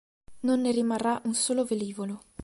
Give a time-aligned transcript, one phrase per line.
[0.47, 2.23] Non ne rimarrà un solo velivolo.